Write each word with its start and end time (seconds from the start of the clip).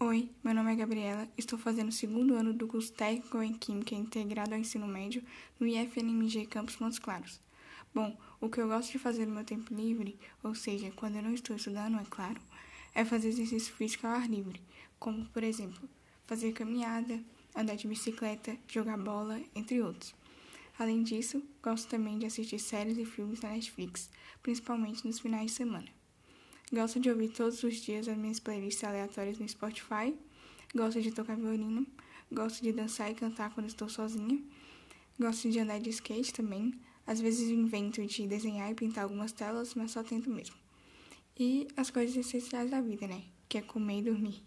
Oi, 0.00 0.30
meu 0.44 0.54
nome 0.54 0.72
é 0.72 0.76
Gabriela, 0.76 1.28
estou 1.36 1.58
fazendo 1.58 1.88
o 1.88 1.92
segundo 1.92 2.34
ano 2.34 2.52
do 2.52 2.68
curso 2.68 2.92
técnico 2.92 3.42
em 3.42 3.52
Química 3.52 3.96
integrado 3.96 4.54
ao 4.54 4.60
ensino 4.60 4.86
médio 4.86 5.24
no 5.58 5.66
IFNMG 5.66 6.46
Campus 6.46 6.76
Montes 6.76 7.00
Claros. 7.00 7.40
Bom, 7.92 8.16
o 8.40 8.48
que 8.48 8.60
eu 8.60 8.68
gosto 8.68 8.92
de 8.92 8.98
fazer 9.00 9.26
no 9.26 9.34
meu 9.34 9.42
tempo 9.42 9.74
livre, 9.74 10.16
ou 10.40 10.54
seja, 10.54 10.92
quando 10.92 11.16
eu 11.16 11.22
não 11.22 11.34
estou 11.34 11.56
estudando, 11.56 11.98
é 11.98 12.04
claro, 12.08 12.40
é 12.94 13.04
fazer 13.04 13.30
exercício 13.30 13.74
físico 13.74 14.06
ao 14.06 14.12
ar 14.12 14.30
livre, 14.30 14.62
como, 15.00 15.26
por 15.30 15.42
exemplo, 15.42 15.88
fazer 16.28 16.52
caminhada, 16.52 17.20
andar 17.52 17.74
de 17.74 17.88
bicicleta, 17.88 18.56
jogar 18.68 18.98
bola, 18.98 19.42
entre 19.52 19.82
outros. 19.82 20.14
Além 20.78 21.02
disso, 21.02 21.42
gosto 21.60 21.88
também 21.88 22.20
de 22.20 22.26
assistir 22.26 22.60
séries 22.60 22.96
e 22.98 23.04
filmes 23.04 23.40
na 23.40 23.48
Netflix, 23.48 24.08
principalmente 24.44 25.04
nos 25.04 25.18
finais 25.18 25.46
de 25.46 25.56
semana. 25.56 25.97
Gosto 26.70 27.00
de 27.00 27.08
ouvir 27.08 27.30
todos 27.30 27.62
os 27.62 27.76
dias 27.76 28.06
as 28.06 28.16
minhas 28.16 28.38
playlists 28.38 28.84
aleatórias 28.84 29.38
no 29.38 29.48
Spotify. 29.48 30.14
Gosto 30.74 31.00
de 31.00 31.10
tocar 31.10 31.34
violino. 31.34 31.86
Gosto 32.30 32.62
de 32.62 32.72
dançar 32.72 33.10
e 33.10 33.14
cantar 33.14 33.54
quando 33.54 33.66
estou 33.66 33.88
sozinha. 33.88 34.38
Gosto 35.18 35.50
de 35.50 35.58
andar 35.60 35.80
de 35.80 35.88
skate 35.88 36.30
também. 36.30 36.74
Às 37.06 37.20
vezes 37.20 37.48
invento 37.48 38.04
de 38.06 38.26
desenhar 38.26 38.70
e 38.70 38.74
pintar 38.74 39.04
algumas 39.04 39.32
telas, 39.32 39.74
mas 39.74 39.92
só 39.92 40.02
tento 40.02 40.28
mesmo. 40.28 40.56
E 41.38 41.66
as 41.74 41.90
coisas 41.90 42.14
essenciais 42.14 42.70
da 42.70 42.82
vida, 42.82 43.06
né? 43.06 43.22
Que 43.48 43.56
é 43.56 43.62
comer 43.62 44.00
e 44.00 44.02
dormir. 44.02 44.42